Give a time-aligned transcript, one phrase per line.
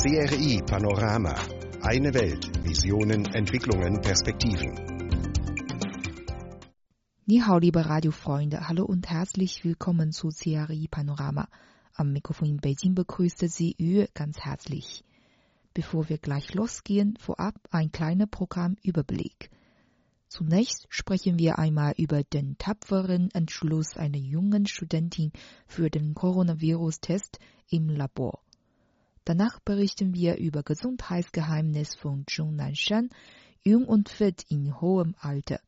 [0.00, 1.34] CRI Panorama.
[1.82, 2.46] Eine Welt.
[2.62, 4.76] Visionen, Entwicklungen, Perspektiven.
[7.24, 11.48] 你好，liebe Radiofreunde, hallo und herzlich willkommen zu CRI Panorama.
[11.94, 15.02] Am Mikrofon in Beijing begrüßte Sie Yu ganz herzlich.
[15.74, 19.50] Bevor wir gleich losgehen, vorab ein kleiner Programmüberblick.
[20.28, 25.32] Zunächst sprechen wir einmal über den tapferen Entschluss einer jungen Studentin
[25.66, 28.44] für den Coronavirus-Test im Labor.
[29.28, 33.10] Danach berichten wir über Gesundheitsgeheimnis von Zhong Nanshan,
[33.62, 35.60] jung und fit in hohem Alter.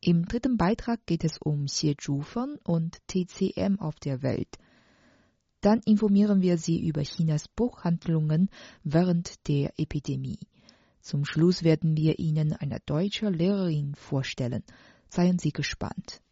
[0.00, 4.48] Im dritten Beitrag geht es um Xie Zhufeng und TCM auf der Welt.
[5.60, 8.48] Dann informieren wir Sie über Chinas Buchhandlungen
[8.82, 10.38] während der Epidemie.
[11.02, 14.64] Zum Schluss werden wir Ihnen eine deutsche Lehrerin vorstellen.
[15.10, 16.22] Seien Sie gespannt.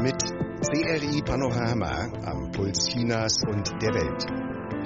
[0.00, 4.24] Mit CRI Panorama am Puls Chinas und der Welt.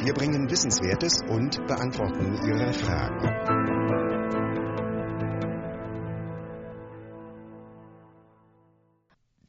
[0.04, 3.72] Wir bringen Wissenswertes und beantworten Ihre Fragen.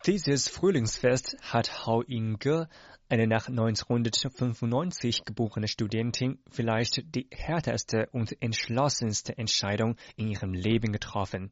[0.06, 2.70] Dieses Frühlingsfest hat Hao Yingge,
[3.10, 11.52] eine nach 1995 geborene Studentin, vielleicht die härteste und entschlossenste Entscheidung in ihrem Leben getroffen.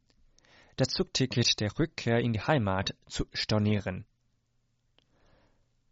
[0.77, 4.05] Das Zugticket der Rückkehr in die Heimat zu stornieren.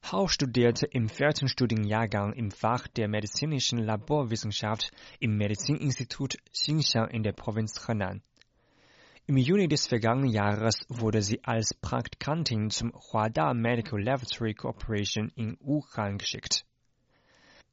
[0.04, 7.34] Hau studierte im vierten Studienjahrgang im Fach der medizinischen Laborwissenschaft im Medizininstitut Xinxiang in der
[7.34, 8.24] Provinz Henan.
[9.28, 15.56] Im Juni des vergangenen Jahres wurde sie als Praktikantin zum Huada Medical Laboratory Corporation in
[15.60, 16.66] Wuhan geschickt.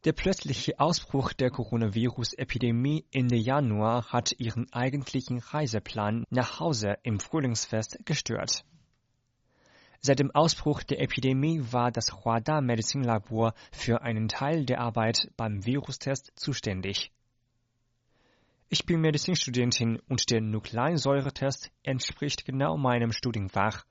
[0.05, 8.05] Der plötzliche Ausbruch der Coronavirus-Epidemie Ende Januar hat ihren eigentlichen Reiseplan nach Hause im Frühlingsfest
[8.05, 8.65] gestört.
[10.07, 15.67] Seit dem Ausbruch der Epidemie war das Huada Medizinlabor für einen Teil der Arbeit beim
[15.67, 17.11] Virustest zuständig.
[18.69, 23.85] Ich bin Medizinstudentin und der Nukleinsäuretest entspricht genau meinem Studienfach.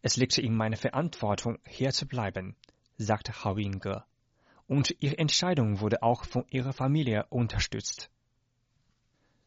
[0.00, 2.56] Es liegt in meiner Verantwortung, hier zu bleiben,
[2.96, 4.04] sagte Hao Yinge.
[4.66, 8.08] Und ihre Entscheidung wurde auch von ihrer Familie unterstützt.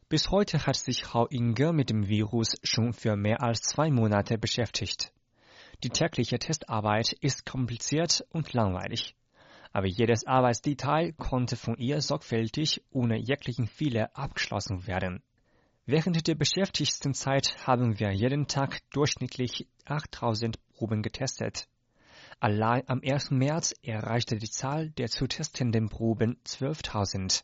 [0.08, 4.38] Bis heute hat sich Hao Yinge mit dem Virus schon für mehr als zwei Monate
[4.38, 5.12] beschäftigt.
[5.82, 9.14] Die tägliche Testarbeit ist kompliziert und langweilig.
[9.72, 15.22] Aber jedes Arbeitsdetail konnte von ihr sorgfältig ohne jeglichen Fehler abgeschlossen werden.
[15.86, 21.66] Während der beschäftigsten Zeit haben wir jeden Tag durchschnittlich 8000 Proben getestet.
[22.40, 23.30] Allein am 1.
[23.30, 27.42] März erreichte die Zahl der zu testenden Proben 12.000.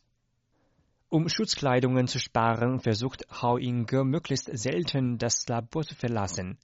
[1.09, 6.57] Um Schutzkleidungen zu sparen, versucht Hao Yinge möglichst selten das Labor zu verlassen.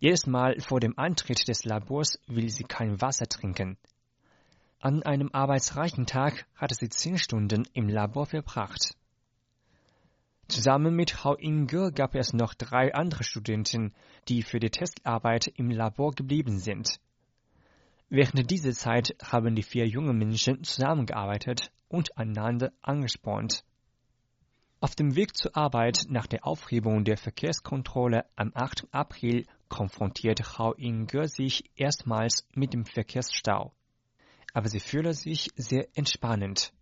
[0.00, 3.76] Jedes Mal vor dem Eintritt des Labors will sie kein Wasser trinken.
[4.80, 8.96] An einem arbeitsreichen Tag hatte sie zehn Stunden im Labor verbracht.
[10.48, 13.94] Zusammen mit Hao Inge gab es noch drei andere Studenten,
[14.28, 17.00] die für die Testarbeit im Labor geblieben sind.
[18.10, 23.64] Während dieser Zeit haben die vier jungen Menschen zusammengearbeitet und einander angespornt.
[24.80, 28.86] Auf dem Weg zur Arbeit nach der Aufhebung der Verkehrskontrolle am 8.
[28.92, 33.74] April konfrontiert Hao Inge sich erstmals mit dem Verkehrsstau.
[34.52, 36.72] Aber sie fühlt sich sehr entspannend.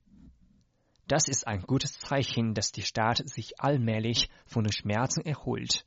[1.08, 5.86] Das ist ein gutes Zeichen, dass die Stadt sich allmählich von den Schmerzen erholt.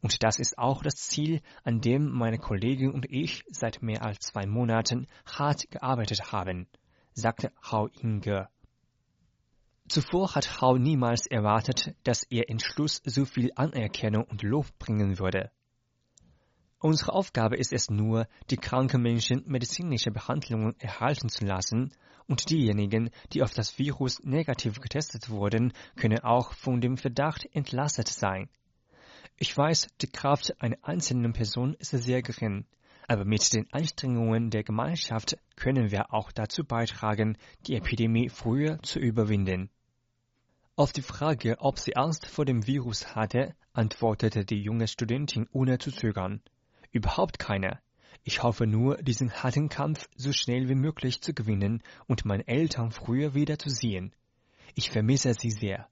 [0.00, 4.20] Und das ist auch das Ziel, an dem meine Kollegin und ich seit mehr als
[4.20, 6.66] zwei Monaten hart gearbeitet haben,
[7.12, 8.48] sagte Hao Inge.
[9.88, 15.50] Zuvor hat Hao niemals erwartet, dass ihr Entschluss so viel Anerkennung und Lob bringen würde.
[16.84, 21.94] Unsere Aufgabe ist es nur, die kranken Menschen medizinische Behandlungen erhalten zu lassen,
[22.26, 28.08] und diejenigen, die auf das Virus negativ getestet wurden, können auch von dem Verdacht entlastet
[28.08, 28.50] sein.
[29.38, 32.66] Ich weiß, die Kraft einer einzelnen Person ist sehr gering,
[33.08, 38.98] aber mit den Anstrengungen der Gemeinschaft können wir auch dazu beitragen, die Epidemie früher zu
[38.98, 39.70] überwinden.
[40.76, 45.78] Auf die Frage, ob sie Angst vor dem Virus hatte, antwortete die junge Studentin ohne
[45.78, 46.42] zu zögern.
[46.94, 47.80] Überhaupt keine.
[48.22, 52.92] Ich hoffe nur, diesen harten Kampf so schnell wie möglich zu gewinnen und meine Eltern
[52.92, 54.14] früher wieder zu sehen.
[54.76, 55.88] Ich vermisse sie sehr.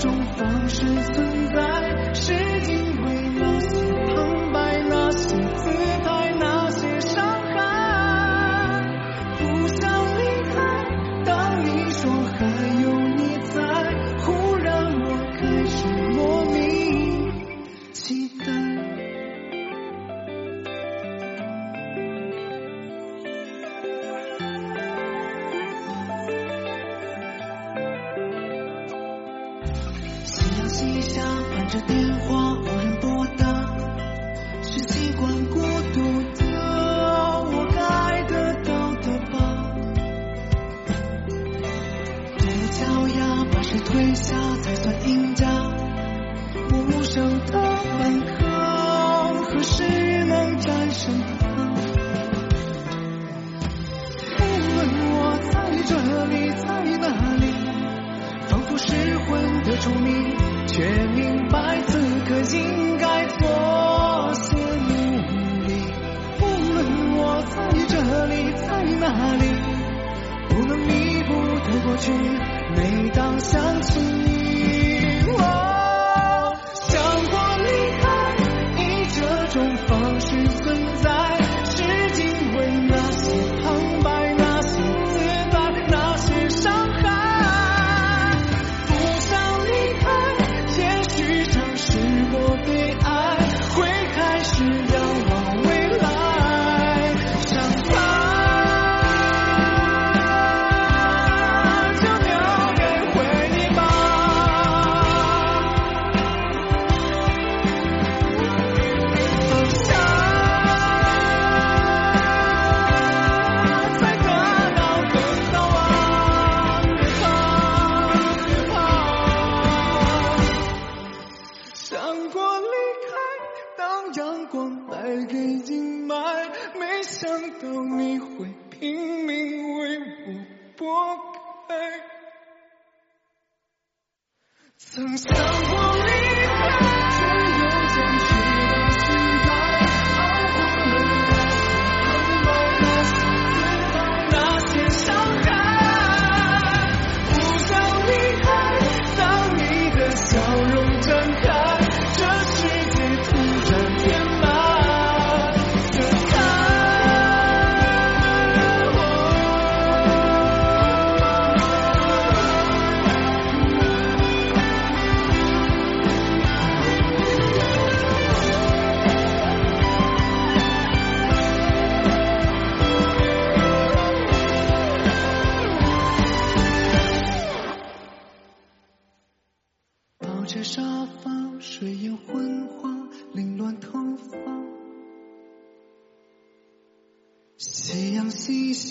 [0.00, 1.39] 种方式思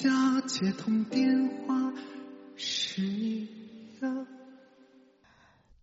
[0.01, 1.91] 下接通电话
[2.55, 3.49] 是你
[3.99, 4.25] 呀。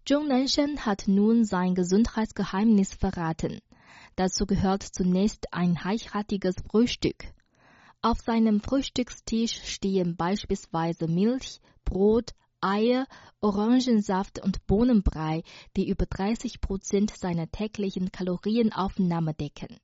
[0.09, 3.61] Jung Nanshan hat nun sein Gesundheitsgeheimnis verraten.
[4.15, 7.27] Dazu gehört zunächst ein reichhaltiges Frühstück.
[8.01, 12.31] Auf seinem Frühstückstisch stehen beispielsweise Milch, Brot,
[12.63, 13.07] Eier,
[13.43, 15.43] Orangensaft und Bohnenbrei,
[15.77, 19.77] die über 30 Prozent seiner täglichen Kalorienaufnahme decken.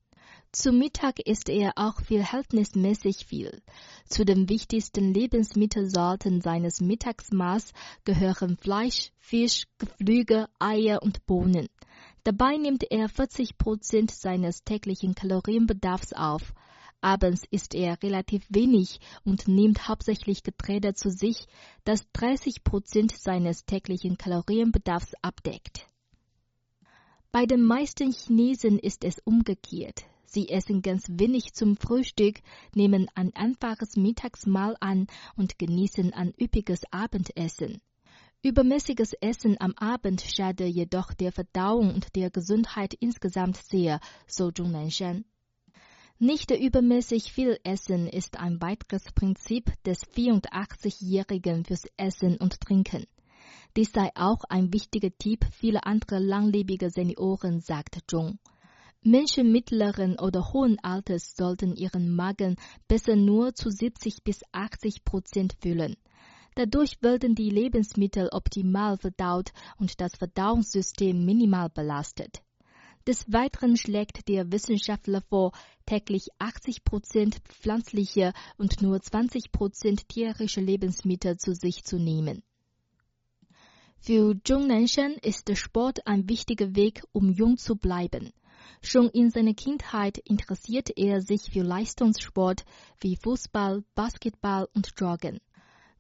[0.55, 3.63] Zum Mittag isst er auch verhältnismäßig viel.
[4.07, 7.73] Zu den wichtigsten Lebensmittelsorten seines Mittagsmaß
[8.05, 11.69] gehören Fleisch, Fisch, Geflügel, Eier und Bohnen.
[12.25, 16.53] Dabei nimmt er 40 Prozent seines täglichen Kalorienbedarfs auf.
[17.01, 21.47] Abends isst er relativ wenig und nimmt hauptsächlich Getreide zu sich,
[21.85, 25.87] das 30 Prozent seines täglichen Kalorienbedarfs abdeckt.
[27.31, 30.05] Bei den meisten Chinesen ist es umgekehrt.
[30.35, 32.41] Sie essen ganz wenig zum Frühstück,
[32.75, 37.83] nehmen ein einfaches Mittagsmahl an und genießen ein üppiges Abendessen.
[38.43, 44.73] Übermäßiges Essen am Abend schade jedoch der Verdauung und der Gesundheit insgesamt sehr, so Zhong
[44.73, 45.27] Nanshan.
[46.19, 53.05] Nicht übermäßig viel Essen ist ein weiteres Prinzip des 84-Jährigen fürs Essen und Trinken.
[53.77, 58.39] Dies sei auch ein wichtiger Tipp vieler anderer langlebiger Senioren, sagt Zhong.
[59.05, 62.55] Menschen mittleren oder hohen Alters sollten ihren Magen
[62.87, 65.97] besser nur zu 70 bis 80 Prozent füllen.
[66.55, 72.43] Dadurch werden die Lebensmittel optimal verdaut und das Verdauungssystem minimal belastet.
[73.05, 75.51] Des Weiteren schlägt der Wissenschaftler vor,
[75.85, 82.45] täglich 80 Prozent pflanzliche und nur 20 Prozent tierische Lebensmittel zu sich zu nehmen.
[83.99, 88.33] Für Zhong Nanshan ist der Sport ein wichtiger Weg, um jung zu bleiben.
[88.83, 92.65] Schon in seiner Kindheit interessierte er sich für Leistungssport
[93.01, 95.41] wie Fußball, Basketball und Joggen.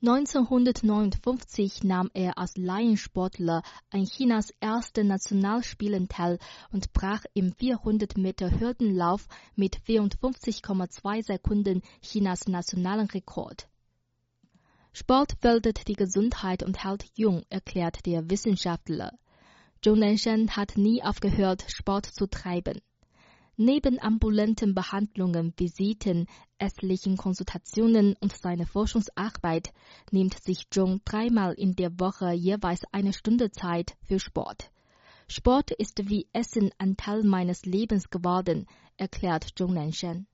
[0.04, 6.40] 1959 nahm er als Laiensportler an Chinas ersten Nationalspielen teil
[6.72, 13.68] und brach im 400 Meter Hürdenlauf mit 54,2 Sekunden Chinas nationalen Rekord.
[14.92, 19.12] Sport fördert die Gesundheit und hält jung, erklärt der Wissenschaftler.
[19.84, 22.80] Zhong Nanshan hat nie aufgehört, Sport zu treiben.
[23.56, 29.72] Neben ambulanten Behandlungen, Visiten, ärztlichen Konsultationen und seiner Forschungsarbeit
[30.12, 34.70] nimmt sich Zhong dreimal in der Woche jeweils eine Stunde Zeit für Sport.
[35.26, 38.66] Sport ist wie Essen ein Teil meines Lebens geworden,
[38.98, 40.28] erklärt Zhong Nanshan.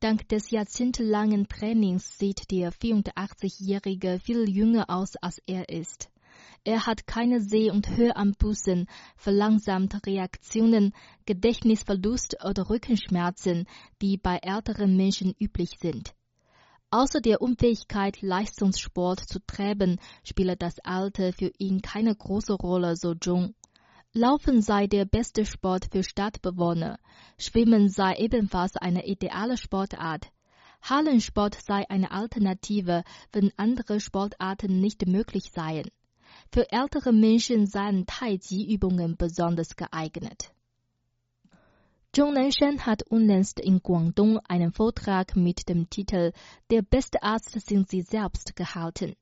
[0.00, 6.08] Dank des jahrzehntelangen Trainings sieht der 84-Jährige viel jünger aus, als er ist.
[6.64, 8.86] Er hat keine Seh- und Höranbußen,
[9.16, 10.92] verlangsamte Reaktionen,
[11.24, 13.66] Gedächtnisverlust oder Rückenschmerzen,
[14.02, 16.14] die bei älteren Menschen üblich sind.
[16.90, 23.14] Außer der Unfähigkeit, Leistungssport zu treiben, spielt das Alter für ihn keine große Rolle, so
[23.14, 23.54] Zhong.
[24.12, 26.98] Laufen sei der beste Sport für Stadtbewohner.
[27.38, 30.30] Schwimmen sei ebenfalls eine ideale Sportart.
[30.80, 35.90] Hallensport sei eine Alternative, wenn andere Sportarten nicht möglich seien.
[36.52, 40.52] Für ältere Menschen seien Tai-Chi-Übungen besonders geeignet.
[42.12, 46.32] Zhong Nanshan hat unlängst in Guangdong einen Vortrag mit dem Titel
[46.70, 49.16] Der beste Arzt sind Sie selbst gehalten.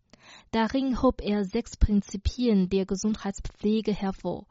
[0.53, 4.47] Darin hob er sechs Prinzipien der Gesundheitspflege hervor.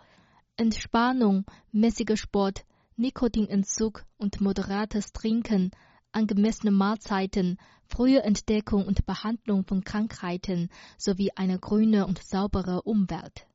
[0.58, 2.66] Entspannung, mäßiger Sport,
[2.98, 5.72] Nikotinentzug und moderates Trinken
[6.14, 13.48] angemessene Mahlzeiten, frühe Entdeckung und Behandlung von Krankheiten sowie eine grüne und saubere Umwelt.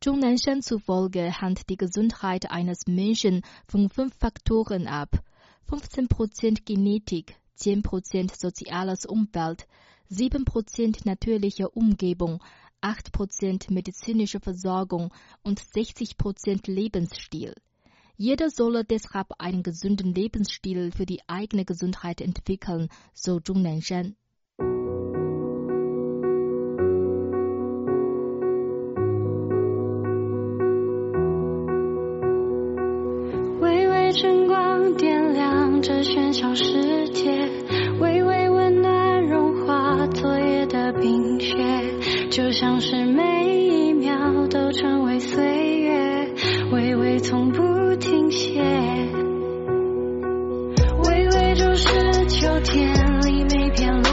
[0.00, 5.22] Zhong Nanshan zufolge hängt die Gesundheit eines Menschen von fünf Faktoren ab.
[5.68, 9.68] 15% Genetik, 10% soziales Umfeld,
[10.10, 12.42] 7% natürliche Umgebung,
[12.82, 17.54] 8% medizinische Versorgung und 60% Lebensstil.
[18.24, 24.14] Jeder solle deshalb einen gesunden Lebensstil für die eigene Gesundheit entwickeln, so Zhong Nanshan.
[47.22, 47.71] 从不。
[51.04, 54.11] 微微就是秋天里每片落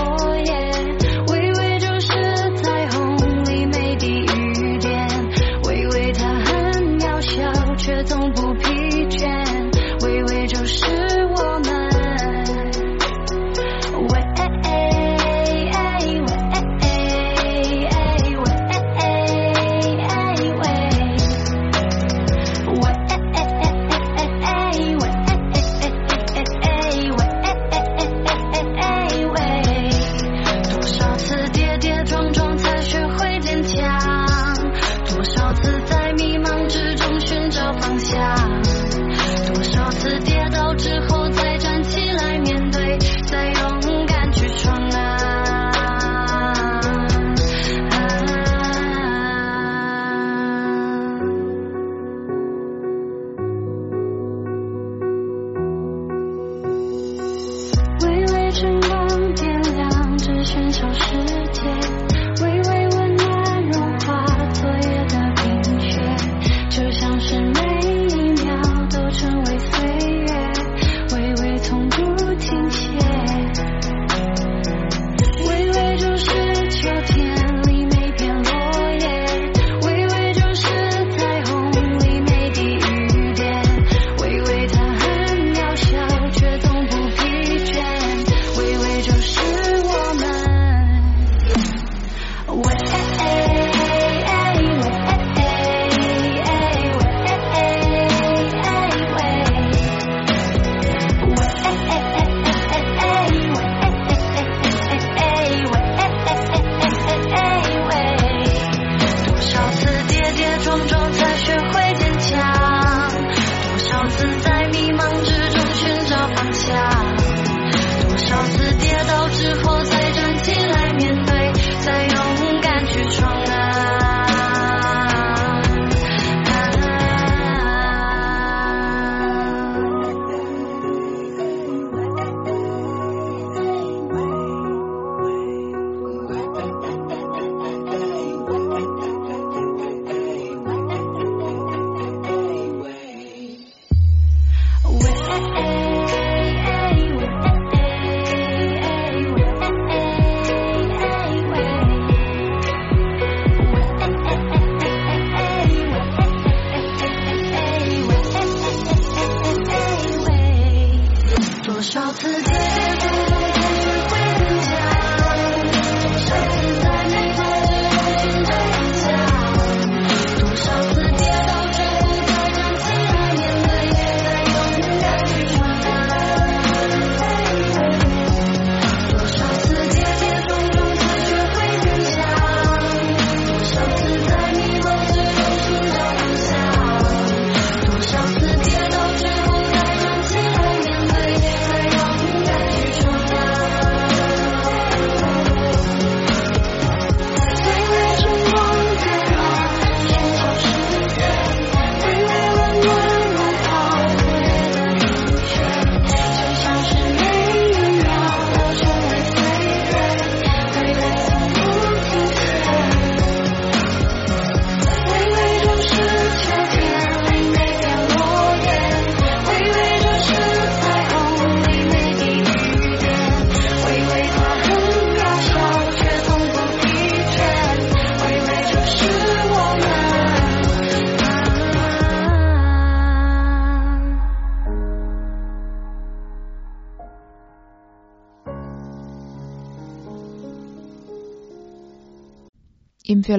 [118.26, 123.39] 少次跌倒之后再站起来面对，再勇敢去闯。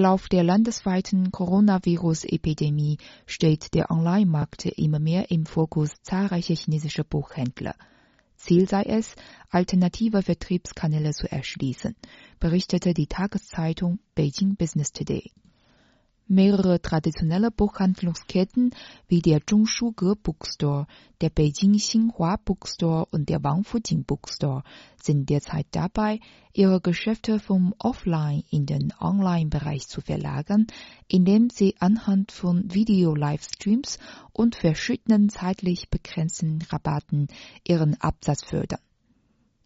[0.00, 7.74] Verlauf der landesweiten Coronavirus-Epidemie steht der Online-Markt immer mehr im Fokus zahlreicher chinesischer Buchhändler.
[8.34, 9.14] Ziel sei es,
[9.50, 11.94] alternative Vertriebskanäle zu erschließen,
[12.38, 15.32] berichtete die Tageszeitung Beijing Business Today.
[16.32, 18.70] Mehrere traditionelle Buchhandlungsketten
[19.08, 20.86] wie der Zhongshuge Bookstore,
[21.20, 24.62] der Beijing Xinhua Bookstore und der Wangfujing Bookstore
[25.02, 26.20] sind derzeit dabei,
[26.52, 30.68] ihre Geschäfte vom Offline in den Online-Bereich zu verlagern,
[31.08, 33.98] indem sie anhand von Video-Livestreams
[34.32, 37.26] und verschiedenen zeitlich begrenzten Rabatten
[37.66, 38.78] ihren Absatz fördern.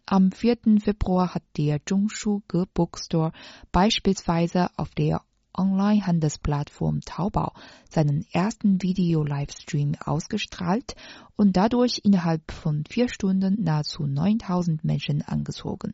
[0.07, 0.79] Am 4.
[0.79, 3.33] Februar hat der Zhongshuge Bookstore
[3.71, 5.21] beispielsweise auf der
[5.57, 7.53] Online-Handelsplattform Taobao
[7.89, 10.95] seinen ersten Video-Livestream ausgestrahlt
[11.35, 15.93] und dadurch innerhalb von vier Stunden nahezu 9000 Menschen angezogen.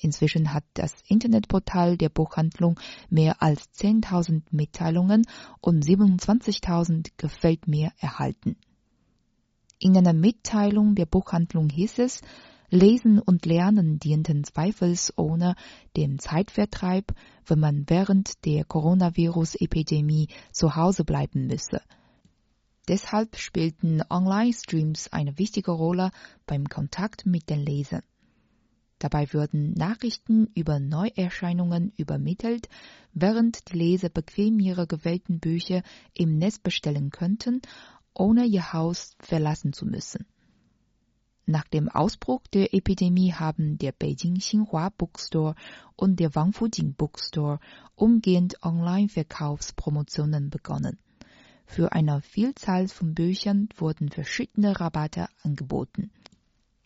[0.00, 2.78] Inzwischen hat das Internetportal der Buchhandlung
[3.10, 5.26] mehr als 10.000 Mitteilungen
[5.60, 8.56] und 27.000 Gefällt mir erhalten.
[9.80, 12.20] In einer Mitteilung der Buchhandlung hieß es,
[12.70, 15.54] Lesen und Lernen dienten zweifelsohne
[15.96, 17.14] dem Zeitvertreib,
[17.46, 21.80] wenn man während der Coronavirus-Epidemie zu Hause bleiben müsse.
[22.86, 26.10] Deshalb spielten Online-Streams eine wichtige Rolle
[26.46, 28.02] beim Kontakt mit den Lesern.
[28.98, 32.68] Dabei würden Nachrichten über Neuerscheinungen übermittelt,
[33.14, 35.82] während die Leser bequem ihre gewählten Bücher
[36.14, 37.62] im Netz bestellen könnten,
[38.12, 40.26] ohne ihr Haus verlassen zu müssen.
[41.50, 45.54] Nach dem Ausbruch der Epidemie haben der Beijing Xinhua Bookstore
[45.96, 47.58] und der Wangfujing Bookstore
[47.94, 50.98] umgehend Online-Verkaufspromotionen begonnen.
[51.64, 56.10] Für eine Vielzahl von Büchern wurden verschiedene Rabatte angeboten.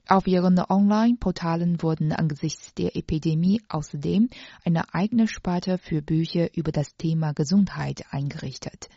[0.07, 4.31] Auf ihren Online-Portalen wurden angesichts der Epidemie außerdem
[4.64, 8.88] eine eigene Sparte für Bücher über das Thema Gesundheit eingerichtet.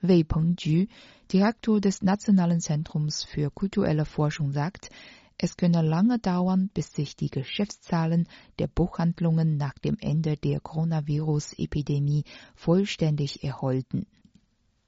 [0.00, 0.86] Wei Pengju,
[1.32, 4.90] Direktor des Nationalen Zentrums für kulturelle Forschung, sagt,
[5.38, 8.28] es könne lange dauern, bis sich die Geschäftszahlen
[8.60, 12.22] der Buchhandlungen nach dem Ende der Coronavirus-Epidemie
[12.54, 14.06] vollständig erholten.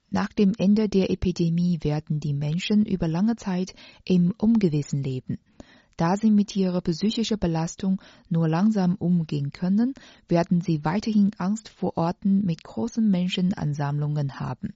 [0.09, 3.73] Nach dem Ende der Epidemie werden die Menschen über lange Zeit
[4.05, 5.39] im Ungewissen leben.
[5.97, 9.93] Da sie mit ihrer psychischen Belastung nur langsam umgehen können,
[10.29, 14.73] werden sie weiterhin Angst vor Orten mit großen Menschenansammlungen haben.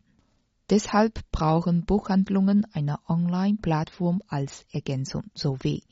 [0.71, 5.83] Deshalb brauchen Buchhandlungen eine Online-Plattform als Ergänzung sowie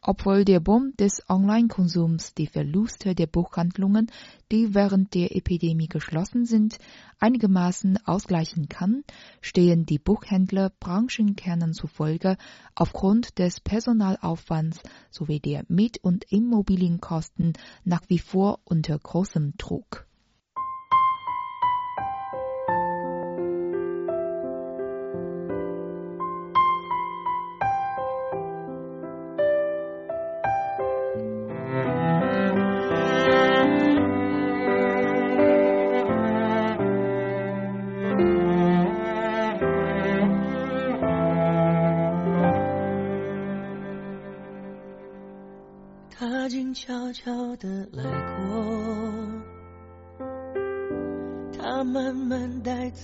[0.00, 4.10] Obwohl der Boom des Online-Konsums die Verluste der Buchhandlungen,
[4.50, 6.78] die während der Epidemie geschlossen sind,
[7.18, 9.04] einigermaßen ausgleichen kann,
[9.42, 12.38] stehen die Buchhändler Branchenkernen zufolge
[12.74, 17.52] aufgrund des Personalaufwands sowie der Miet- und Immobilienkosten
[17.84, 20.06] nach wie vor unter großem Druck.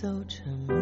[0.06, 0.76] 都沉默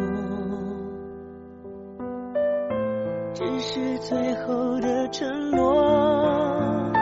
[3.33, 6.93] 只是最后的承诺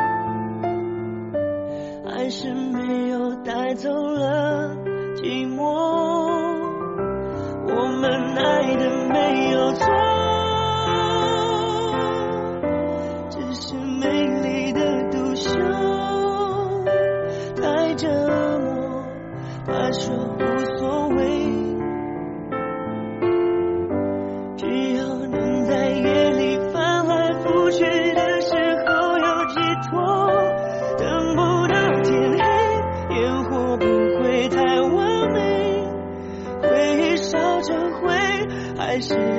[2.08, 4.74] 还是没有带走了
[5.18, 5.66] 寂寞。
[7.68, 9.86] 我们爱的没有错
[13.32, 14.08] 只是美
[14.40, 15.50] 丽的独秀
[17.62, 19.04] 太折磨
[19.66, 21.63] 她说无所谓。
[38.94, 39.33] 开始。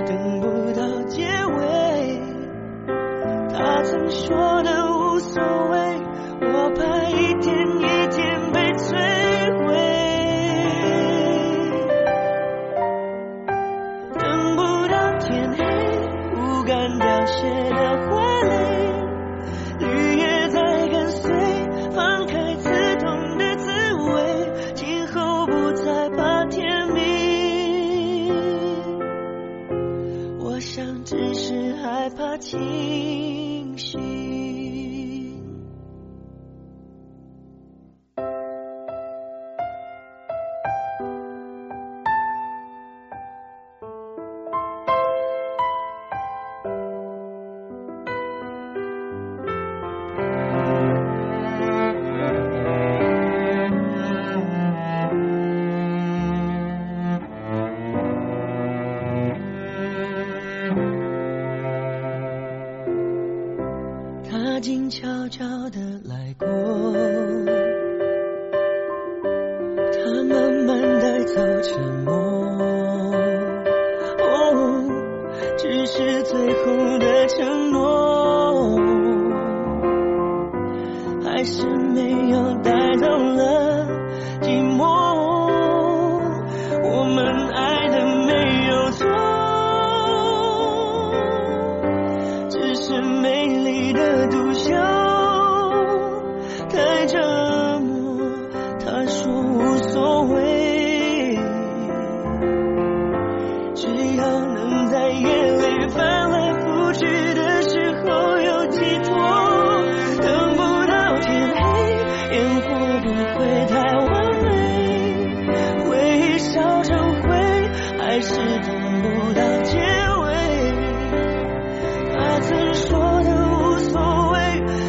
[122.35, 123.95] 他曾说的无所
[124.33, 124.37] 谓，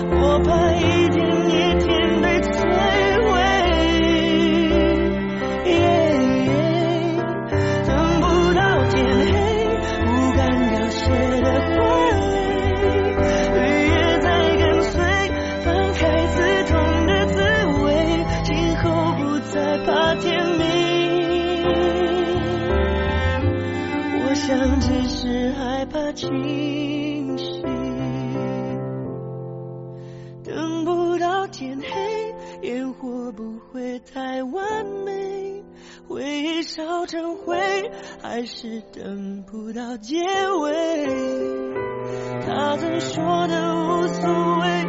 [0.10, 1.86] 我怕一天一天
[2.20, 2.58] 被摧
[3.22, 3.30] 毁。
[7.86, 8.98] 等不到天
[9.30, 9.30] 黑，
[10.02, 10.98] 不敢凋谢
[11.44, 11.78] 的花
[12.10, 12.26] 蕾，
[13.54, 13.56] 绿
[13.92, 14.26] 叶在
[14.58, 14.94] 跟随，
[15.64, 16.74] 放开刺痛
[17.06, 17.38] 的滋
[17.84, 17.86] 味，
[18.44, 18.84] 今后
[19.20, 19.22] 不
[19.54, 19.54] 再
[19.86, 20.26] 怕天
[20.58, 20.64] 明。
[24.18, 26.75] 我想只是害怕情。
[34.14, 35.64] 太完美，
[36.08, 37.58] 回忆烧成灰，
[38.22, 40.16] 还是等不到结
[40.62, 41.06] 尾。
[42.46, 44.86] 他曾说的无所谓，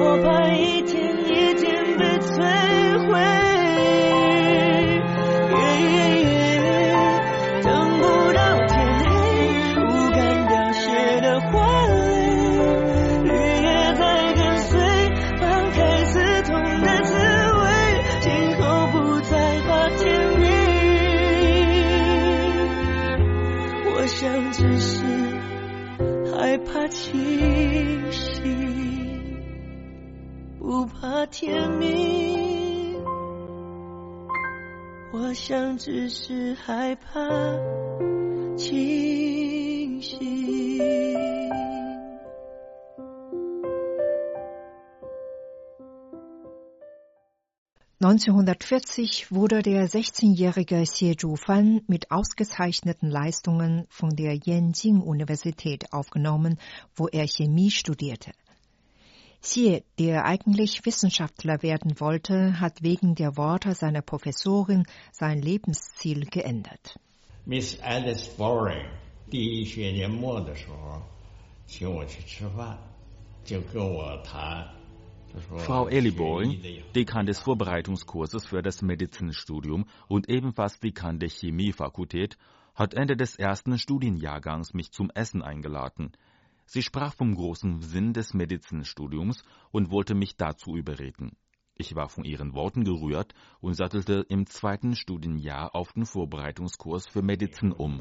[0.00, 3.43] 我怕一天一天被摧毁。
[26.94, 29.42] 清醒。
[30.60, 32.96] 不怕天明，
[35.12, 37.20] 我想只是害怕
[38.56, 39.13] 清
[48.03, 56.57] 1940 wurde der 16-jährige Xie Zhufan mit ausgezeichneten Leistungen von der Yanjing-Universität aufgenommen,
[56.95, 58.31] wo er Chemie studierte.
[59.41, 66.97] Xie, der eigentlich Wissenschaftler werden wollte, hat wegen der Worte seiner Professorin sein Lebensziel geändert.
[67.45, 68.85] Miss Alice Boring
[69.29, 71.01] 第一学年末的时候，
[71.67, 72.77] 请我去吃饭，
[73.43, 74.69] 就跟我谈。
[75.58, 76.62] Frau Boring,
[76.94, 82.36] Dekan des Vorbereitungskurses für das Medizinstudium und ebenfalls Dekan der Chemiefakultät,
[82.74, 86.12] hat Ende des ersten Studienjahrgangs mich zum Essen eingeladen.
[86.66, 91.36] Sie sprach vom großen Sinn des Medizinstudiums und wollte mich dazu überreden.
[91.76, 97.22] Ich war von ihren Worten gerührt und sattelte im zweiten Studienjahr auf den Vorbereitungskurs für
[97.22, 98.00] Medizin um.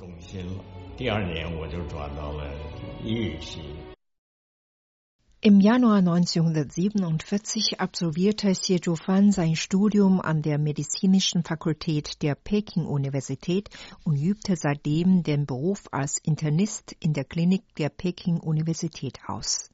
[5.45, 13.69] Im Januar 1947 absolvierte Xie Zhufan sein Studium an der Medizinischen Fakultät der Peking-Universität
[14.05, 19.72] und übte seitdem den Beruf als Internist in der Klinik der Peking-Universität aus.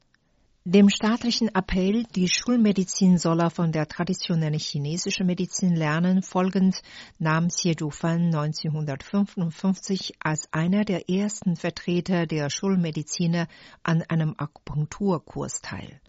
[0.67, 6.81] Dem staatlichen Appell, die Schulmedizin solle von der traditionellen chinesischen Medizin lernen, folgend
[7.19, 13.47] nahm Xie Zhufan 1955 als einer der ersten Vertreter der Schulmediziner
[13.83, 16.01] an einem Akupunkturkurs teil.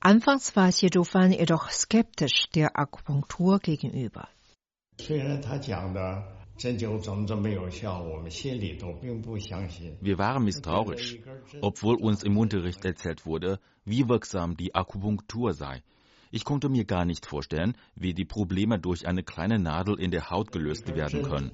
[0.00, 4.28] Anfangs war Xie Zhufan jedoch skeptisch der Akupunktur gegenüber.
[4.98, 6.22] 虽然他讲的
[10.01, 11.19] wir waren misstrauisch,
[11.61, 15.83] obwohl uns im Unterricht erzählt wurde, wie wirksam die Akupunktur sei.
[16.31, 20.29] Ich konnte mir gar nicht vorstellen, wie die Probleme durch eine kleine Nadel in der
[20.29, 21.51] Haut gelöst werden können.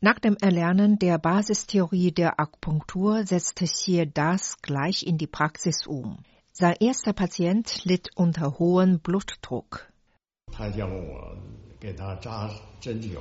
[0.00, 6.18] Nach dem Erlernen der Basistheorie der Akupunktur setzte Xie das gleich in die Praxis um.
[6.52, 9.90] Sein erster Patient litt unter hohem Blutdruck.
[10.51, 11.35] 他叫我
[11.79, 13.19] 给他扎针灸，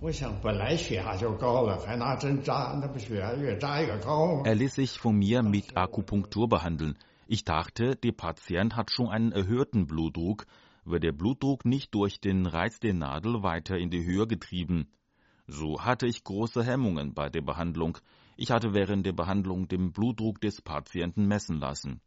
[0.00, 4.42] 我想本来血压就高了，还拿针扎，那不血压越扎越高吗？
[4.44, 6.96] Er ließ sich von mir mit Akupunktur behandeln.
[7.26, 10.46] Ich dachte, der Patient hat schon einen erhöhten Blutdruck,
[10.84, 14.88] wird der Blutdruck nicht durch den Reiz der Nadel weiter in die Höhe getrieben.
[15.46, 17.96] So hatte ich große Hemmungen bei der Behandlung.
[18.36, 22.00] Ich hatte während der Behandlung den Blutdruck des Patienten messen lassen.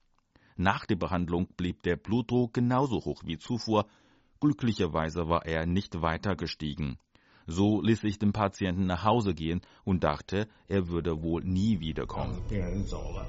[0.55, 3.87] Nach der Behandlung blieb der Blutdruck genauso hoch wie zuvor.
[4.39, 6.97] Glücklicherweise war er nicht weiter gestiegen.
[7.47, 11.81] So ließ ich den Patienten nach Hause gehen und dachte, er würde wohl nie 告
[11.81, 12.35] wiederkommen.
[12.35, 13.25] 诉病人走了，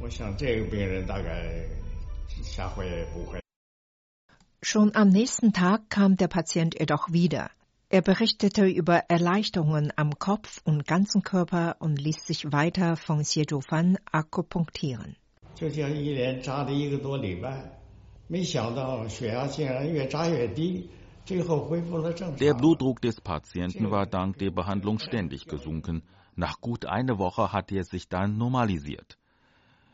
[0.00, 1.66] 我想这个病人大概
[2.42, 3.40] 下回也不会。
[4.62, 7.50] Schon am nächsten Tag kam der Patient jedoch wieder.
[7.88, 13.46] Er berichtete über Erleichterungen am Kopf und ganzen Körper und ließ sich weiter von Xie
[13.46, 15.16] Zhufan akupunktieren.
[15.54, 17.78] 就这样一连扎了一个多礼拜，
[18.30, 20.88] 没想到血压竟然越扎越低，
[21.24, 22.60] 最后恢复了正 Der 常。
[22.60, 26.02] Blutdruck des Patienten war dank der Behandlung ständig gesunken.
[26.34, 29.16] Nach gut einer Woche hat er sich dann normalisiert.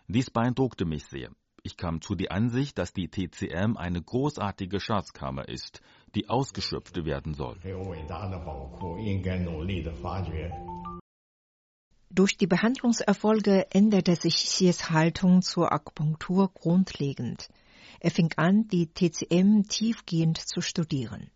[0.09, 1.31] Dies beeindruckte mich sehr.
[1.63, 5.81] Ich kam zu der Ansicht, dass die TCM eine großartige Schatzkammer ist,
[6.15, 7.57] die ausgeschöpft werden soll.
[7.63, 10.51] 这个伟大的宝库应该努力的发掘。
[12.11, 17.49] Durch die Behandlungserfolge änderte sich Xies Haltung zur Akupunktur grundlegend.
[18.00, 21.30] Er fing an, die TCM tiefgehend zu studieren.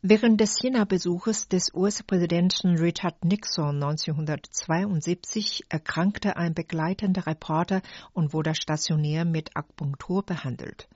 [0.00, 9.24] Während des China-Besuches des US-Präsidenten Richard Nixon 1972 erkrankte ein begleitender Reporter und wurde stationär
[9.24, 10.88] mit Akupunktur behandelt.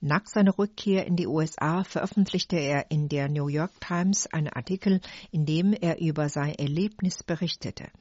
[0.00, 5.00] Nach seiner Rückkehr in die USA veröffentlichte er in der New York Times einen Artikel,
[5.30, 7.92] in dem er über sein Erlebnis berichtete.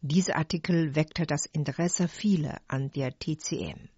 [0.00, 3.91] Dieser Artikel weckte das Interesse vieler an der TCM.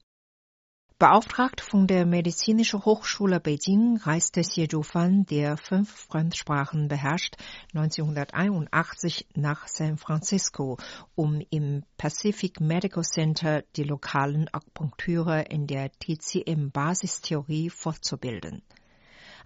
[0.99, 7.37] Beauftragt von der Medizinischen Hochschule Beijing reiste Xie Zhufan, der fünf Fremdsprachen beherrscht,
[7.73, 10.77] 1981 nach San Francisco,
[11.15, 18.61] um im Pacific Medical Center die lokalen Akupunkteure in der TCM-Basistheorie fortzubilden.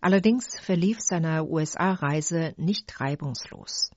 [0.01, 3.91] Allerdings verlief seine USA-Reise nicht reibungslos.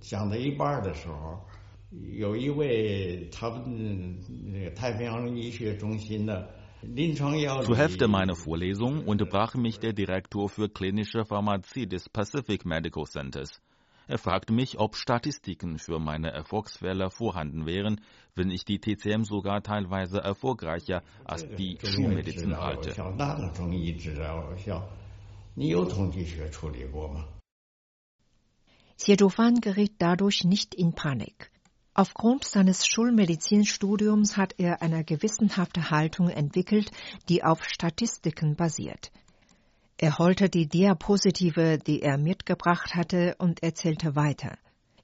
[0.00, 1.40] 讲到一半的时候，
[1.90, 4.18] 有一位他们
[4.50, 6.48] 那个太平洋医学中心的
[6.80, 13.60] 临床药理 Zur Hälfte meiner Vorlesung unterbrach mich der Direktor für klinische Pharmazie des Pacific Medical Centers.
[14.08, 18.00] Er fragte mich, ob Statistiken für meine Erfolgsfälle vorhanden wären,
[18.34, 22.90] wenn ich die TCM sogar teilweise erfolgreicher als die Schulmedizin halte.
[22.94, 24.82] 像那个中医治疗效，
[25.54, 27.26] 你有统计学处理过吗？
[28.96, 31.50] Siedofan geriet dadurch nicht in Panik.
[31.99, 36.91] Aufgrund seines Schulmedizinstudiums hat er eine gewissenhafte Haltung entwickelt,
[37.27, 39.11] die auf Statistiken basiert.
[39.97, 44.59] Er holte die Diapositive, die er mitgebracht hatte, und erzählte weiter.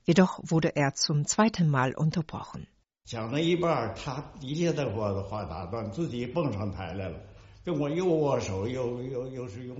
[0.06, 2.68] Jedoch wurde er zum zweiten Mal unterbrochen.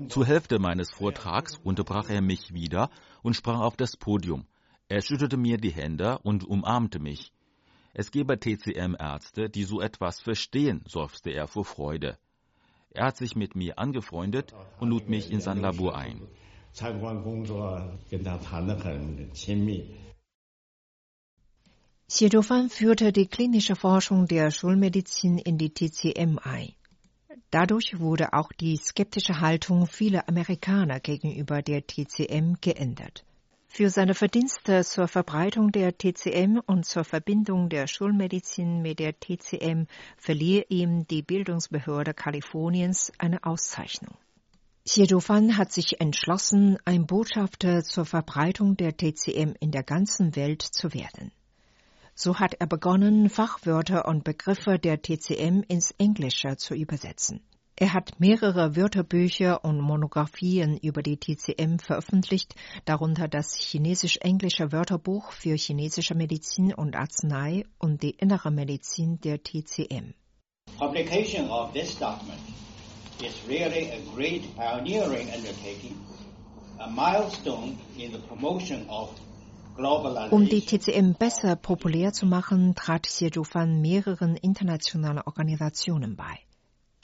[0.10, 2.90] Zur Hälfte meines Vortrags unterbrach er mich wieder
[3.22, 4.48] und sprang auf das Podium.
[4.94, 7.34] Er schüttelte mir die Hände und umarmte mich.
[7.96, 12.20] Es gebe TCM-Ärzte, die so etwas verstehen, seufzte er vor Freude.
[12.92, 16.22] Er hat sich mit mir angefreundet und lud mich in sein Labor ein.
[22.08, 22.30] Xie
[22.70, 26.76] führte die klinische Forschung der Schulmedizin in die TCM ein.
[27.50, 33.26] Dadurch wurde auch die skeptische Haltung vieler Amerikaner gegenüber der TCM geändert.
[33.76, 39.88] Für seine Verdienste zur Verbreitung der TCM und zur Verbindung der Schulmedizin mit der TCM
[40.16, 44.16] verlieh ihm die Bildungsbehörde Kaliforniens eine Auszeichnung.
[44.86, 50.94] Siedofan hat sich entschlossen, ein Botschafter zur Verbreitung der TCM in der ganzen Welt zu
[50.94, 51.32] werden.
[52.14, 57.42] So hat er begonnen, Fachwörter und Begriffe der TCM ins Englische zu übersetzen.
[57.76, 62.54] Er hat mehrere Wörterbücher und Monographien über die TCM veröffentlicht,
[62.86, 70.14] darunter das chinesisch-englische Wörterbuch für chinesische Medizin und Arznei und die innere Medizin der TCM.
[70.78, 72.40] Publication of this document
[73.22, 75.96] is really a great pioneering undertaking,
[76.80, 79.10] a milestone in the promotion of
[80.30, 86.38] Um die TCM besser populär zu machen, trat Siedofan mehreren internationalen Organisationen bei.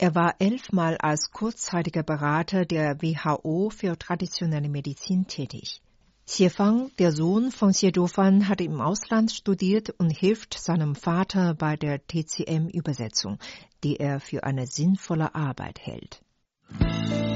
[0.02, 5.82] Er war elfmal als kurzzeitiger Berater der WHO für traditionelle Medizin tätig.
[6.26, 12.00] Xiefang, der Sohn von Siedofan, hat im Ausland studiert und hilft seinem Vater bei der
[12.06, 13.38] TCM-Übersetzung,
[13.84, 16.22] die er für eine sinnvolle Arbeit hält.
[16.78, 17.29] 好，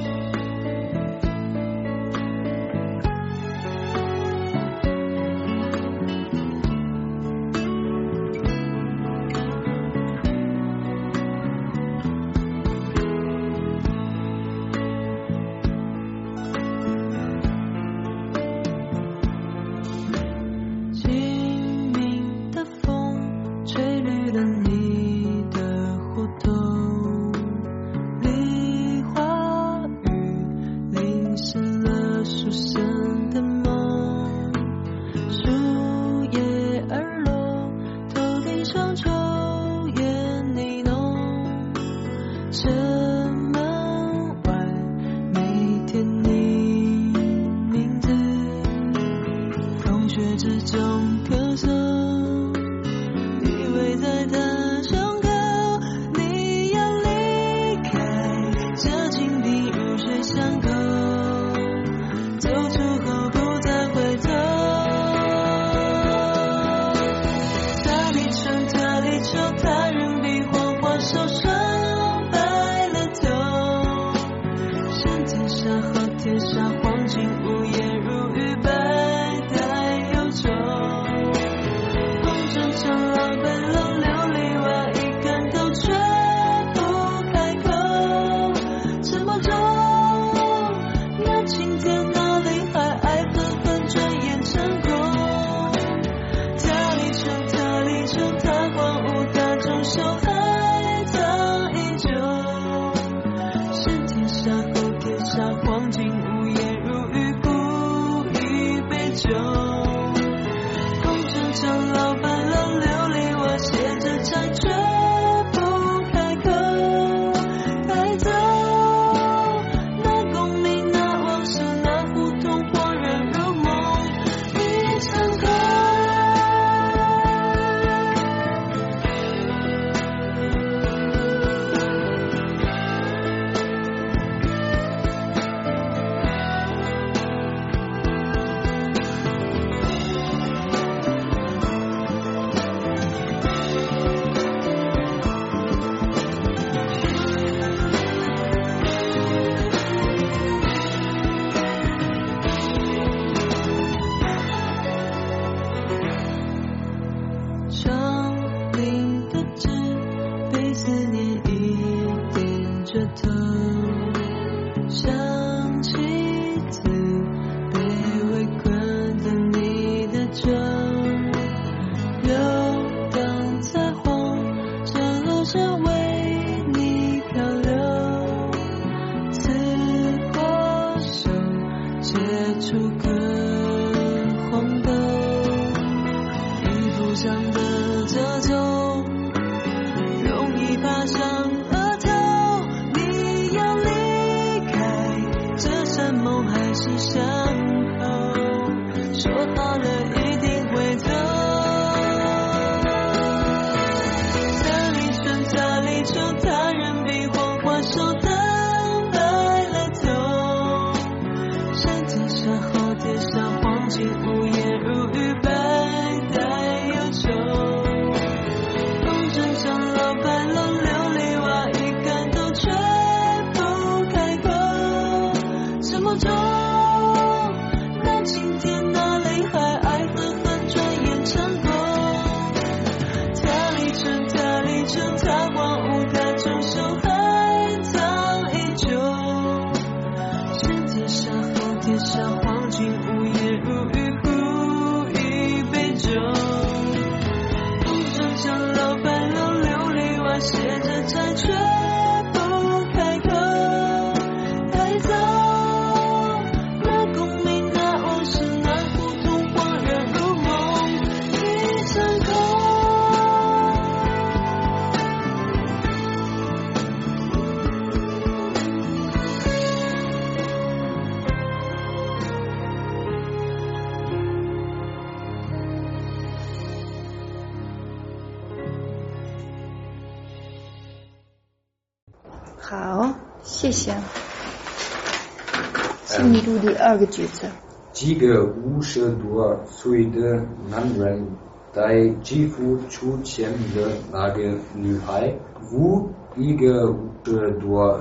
[286.95, 287.49] 二个句子。
[287.91, 290.41] 几个五十多岁的
[290.71, 291.27] 男人
[291.73, 295.35] 带继父出钱的那个女孩，
[295.73, 298.01] 五一个五十多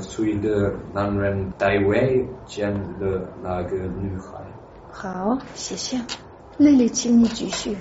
[0.00, 2.10] 岁的男人带外
[2.44, 4.44] 见的那个女孩。
[4.90, 5.96] 好，谢谢。
[6.56, 7.76] 丽丽，请你继续。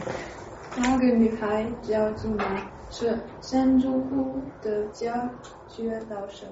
[0.78, 5.28] 那个女孩叫金兰，是山竹户的家
[5.68, 6.45] 学老师。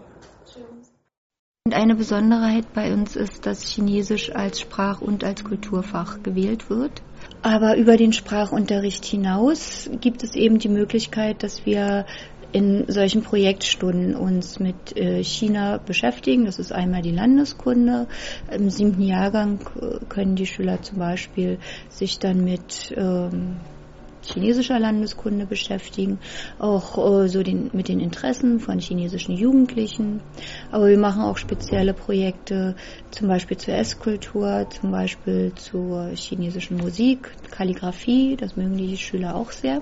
[1.70, 7.03] Und eine Besonderheit bei uns ist, dass Chinesisch als Sprach- und als Kulturfach gewählt wird.
[7.43, 12.07] Aber über den Sprachunterricht hinaus gibt es eben die Möglichkeit, dass wir
[12.53, 16.45] in solchen Projektstunden uns mit China beschäftigen.
[16.45, 18.07] Das ist einmal die Landeskunde.
[18.51, 19.59] Im siebten Jahrgang
[20.09, 21.59] können die Schüler zum Beispiel
[21.89, 23.57] sich dann mit ähm,
[24.22, 26.20] chinesischer Landeskunde beschäftigen,
[26.57, 30.22] auch äh, so den, mit den Interessen von chinesischen Jugendlichen.
[30.72, 32.76] Aber wir machen auch spezielle Projekte,
[33.11, 39.51] zum Beispiel zur Esskultur, zum Beispiel zur chinesischen Musik, Kalligrafie, das mögen die Schüler auch
[39.51, 39.82] sehr.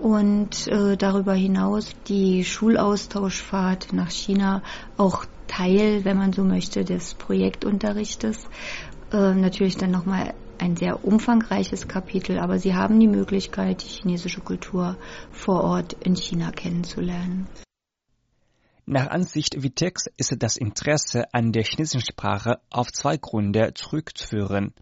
[0.00, 4.62] Und äh, darüber hinaus die Schulaustauschfahrt nach China
[4.96, 8.46] auch Teil, wenn man so möchte, des Projektunterrichtes.
[9.12, 14.40] Äh, natürlich dann nochmal ein sehr umfangreiches Kapitel, aber sie haben die Möglichkeit, die chinesische
[14.40, 14.96] Kultur
[15.30, 17.46] vor Ort in China kennenzulernen.
[18.86, 24.72] Nach Ansicht Vitex ist das Interesse an der chinesischen Sprache auf zwei Gründe zurückzuführen.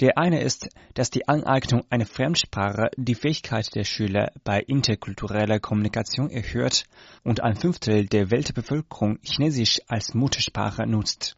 [0.00, 6.28] Der eine ist, dass die Aneignung einer Fremdsprache die Fähigkeit der Schüler bei interkultureller Kommunikation
[6.28, 6.84] erhöht
[7.22, 11.36] und ein Fünftel der Weltbevölkerung Chinesisch als Muttersprache nutzt.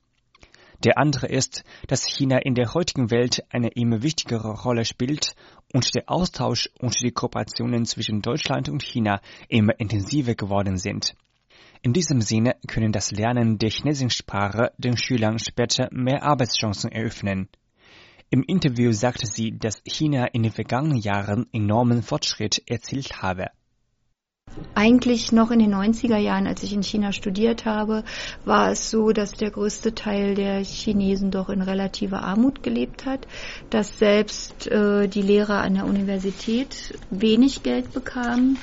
[0.84, 5.34] Der andere ist, dass China in der heutigen Welt eine immer wichtigere Rolle spielt
[5.72, 11.16] und der Austausch und die Kooperationen zwischen Deutschland und China immer intensiver geworden sind.
[11.82, 17.48] In diesem Sinne können das Lernen der chinesischen Sprache den Schülern später mehr Arbeitschancen eröffnen.
[18.30, 23.46] Im Interview sagte sie, dass China in den vergangenen Jahren enormen Fortschritt erzielt habe.
[24.74, 28.04] Eigentlich noch in den 90er Jahren, als ich in China studiert habe,
[28.44, 33.26] war es so, dass der größte Teil der Chinesen doch in relativer Armut gelebt hat,
[33.70, 38.58] dass selbst äh, die Lehrer an der Universität wenig Geld bekamen.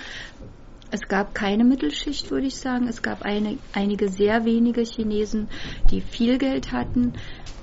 [0.91, 2.87] Es gab keine Mittelschicht, würde ich sagen.
[2.87, 5.49] Es gab eine, einige sehr wenige Chinesen,
[5.91, 7.13] die viel Geld hatten.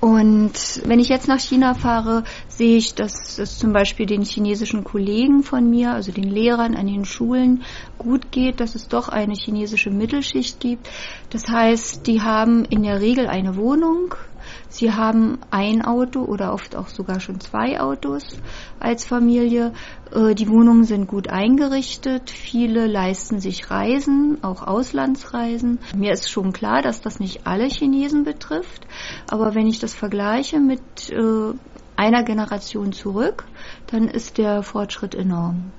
[0.03, 4.83] Und wenn ich jetzt nach China fahre, sehe ich, dass es zum Beispiel den chinesischen
[4.83, 7.63] Kollegen von mir, also den Lehrern an den Schulen,
[7.97, 10.89] gut geht, dass es doch eine chinesische Mittelschicht gibt.
[11.29, 14.13] Das heißt, die haben in der Regel eine Wohnung,
[14.69, 18.37] Sie haben ein Auto oder oft auch sogar schon zwei Autos
[18.79, 19.73] als Familie.
[20.13, 22.29] Die Wohnungen sind gut eingerichtet.
[22.29, 25.79] Viele leisten sich Reisen, auch Auslandsreisen.
[25.95, 28.87] Mir ist schon klar, dass das nicht alle Chinesen betrifft.
[29.29, 30.81] Aber wenn ich das vergleiche mit
[31.95, 33.45] einer Generation zurück,
[33.87, 35.71] dann ist der Fortschritt enorm.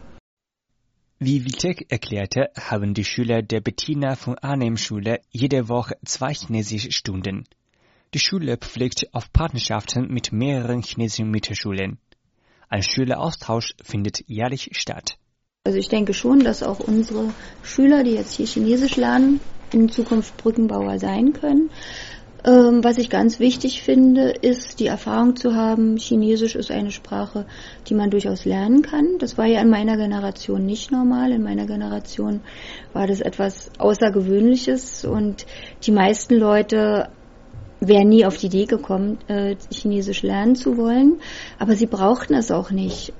[1.20, 6.92] Wie Witek erklärte, haben die Schüler der Bettina von Arnhem Schule jede Woche zwei chinesische
[6.92, 7.44] Stunden.
[8.14, 11.98] Die Schule pflegt auf Partnerschaften mit mehreren chinesischen Mittelschulen.
[12.68, 15.16] Ein Schüleraustausch findet jährlich statt.
[15.64, 17.34] Also ich denke schon, dass auch unsere
[17.64, 19.40] Schüler, die jetzt hier Chinesisch lernen,
[19.72, 21.70] in Zukunft Brückenbauer sein können.
[22.44, 27.46] Ähm, was ich ganz wichtig finde, ist die Erfahrung zu haben, Chinesisch ist eine Sprache,
[27.88, 29.18] die man durchaus lernen kann.
[29.18, 31.32] Das war ja in meiner Generation nicht normal.
[31.32, 32.42] In meiner Generation
[32.92, 35.46] war das etwas Außergewöhnliches und
[35.82, 37.08] die meisten Leute
[37.88, 41.20] wären nie auf die Idee gekommen, äh, Chinesisch lernen zu wollen.
[41.58, 43.12] Aber sie brauchten es auch nicht.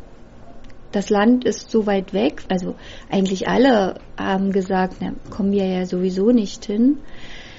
[0.93, 2.45] Das Land ist so weit weg.
[2.49, 2.77] Also
[3.11, 6.99] eigentlich alle haben gesagt, na, kommen wir ja sowieso nicht hin.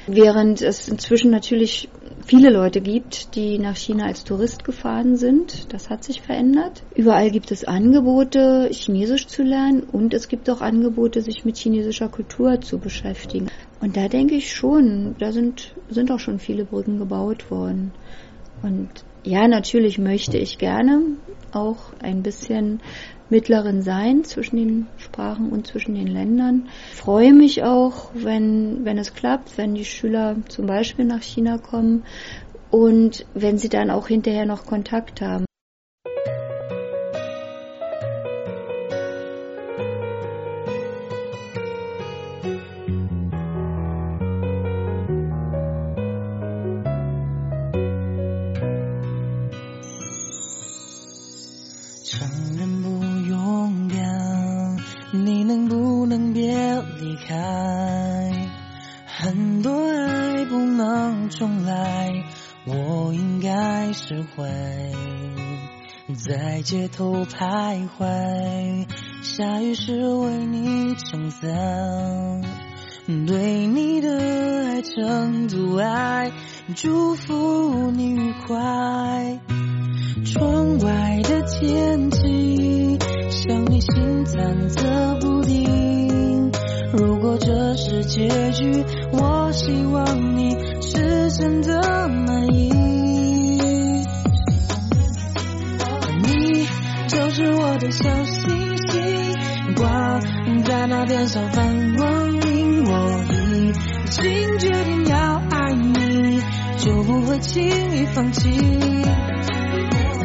[0.07, 1.89] Während es inzwischen natürlich
[2.25, 5.71] viele Leute gibt, die nach China als Tourist gefahren sind.
[5.73, 6.83] Das hat sich verändert.
[6.95, 12.09] Überall gibt es Angebote, Chinesisch zu lernen und es gibt auch Angebote, sich mit chinesischer
[12.09, 13.47] Kultur zu beschäftigen.
[13.79, 17.91] Und da denke ich schon, da sind, sind auch schon viele Brücken gebaut worden.
[18.63, 18.89] Und
[19.23, 21.01] ja, natürlich möchte ich gerne
[21.51, 22.81] auch ein bisschen
[23.35, 26.69] Mittlerin sein zwischen den Sprachen und zwischen den Ländern.
[26.93, 31.57] Ich freue mich auch, wenn, wenn es klappt, wenn die Schüler zum Beispiel nach China
[31.57, 32.05] kommen
[32.71, 35.43] und wenn sie dann auch hinterher noch Kontakt haben.
[59.35, 62.23] 很多爱不能重来，
[62.65, 64.45] 我应该释怀。
[66.25, 68.87] 在街头徘徊，
[69.21, 71.51] 下雨时为你撑伞，
[73.27, 76.31] 对你的爱成阻碍，
[76.73, 79.37] 祝福你愉快。
[80.23, 82.97] 窗外的天气，
[83.29, 86.51] 像你心忐忑不定。
[86.93, 92.69] 如果这是结局，我希望你是真的满意。
[96.21, 96.67] 你
[97.07, 100.19] 就是我的小星星，挂
[100.63, 102.83] 在那天上放光明。
[102.85, 103.71] 我已
[104.09, 106.41] 经决定要爱你，
[106.77, 108.49] 就不会轻易放弃。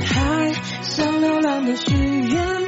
[0.04, 0.52] 海
[0.82, 2.59] 像流浪的许愿，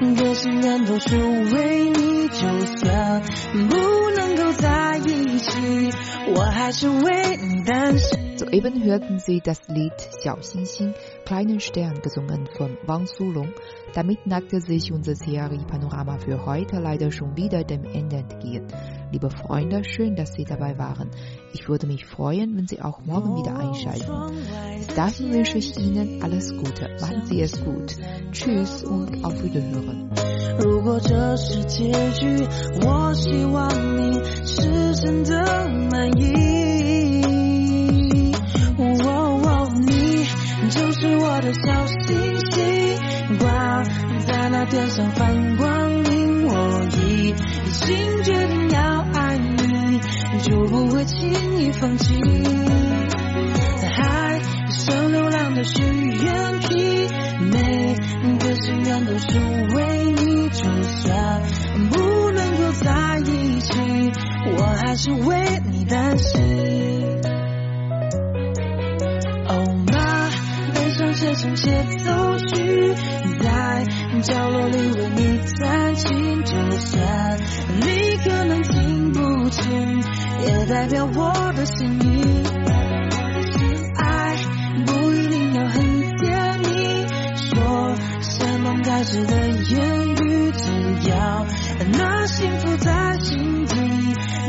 [0.00, 2.16] 每个心愿都是为你。
[2.28, 2.42] 就
[2.76, 3.22] 算
[3.70, 5.90] 不能够在一起，
[6.34, 8.25] 我还是为你担心。
[8.35, 10.93] Soeben hörten Sie das Lied Xiao Xinxin,
[11.25, 13.49] kleinen Stern, gesungen von Wang Sulong.
[13.93, 18.67] Damit neigte sich unser Serie Panorama für heute leider schon wieder dem Ende entgegen.
[19.11, 21.11] Liebe Freunde, schön, dass Sie dabei waren.
[21.53, 24.37] Ich würde mich freuen, wenn Sie auch morgen wieder einschalten.
[24.77, 26.89] Bis dahin wünsche ich Ihnen alles Gute.
[26.99, 27.95] Machen Sie es gut.
[28.31, 30.09] Tschüss und auf Wiederhören.
[30.59, 32.45] 如果这是结局，
[32.85, 36.64] 我希望你是真的满意。
[41.46, 43.84] 的小星星，挂
[44.26, 46.44] 在那天上放光明。
[46.44, 47.32] 我已
[47.84, 50.00] 经决定要爱你，
[50.42, 51.30] 就不会轻
[51.60, 52.20] 易放弃。
[53.94, 54.40] 海
[54.70, 57.08] 上流浪的许愿瓶，
[57.52, 57.94] 每
[58.40, 59.38] 个心愿都是
[59.76, 60.48] 为你。
[60.48, 61.42] 就算
[61.92, 63.70] 不能够在一起，
[64.56, 65.45] 我还是为
[74.26, 76.42] 角落里为你弹琴。
[76.44, 77.38] 就算
[77.80, 80.02] 你可能听不清，
[80.44, 82.42] 也代表我的心意。
[83.94, 84.36] 爱
[84.84, 87.06] 不一定要很甜蜜，
[87.36, 91.46] 说山盟海誓的言语，只要
[91.92, 93.76] 那幸福在心底，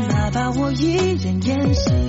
[0.08, 2.07] 哪怕我一人演戏。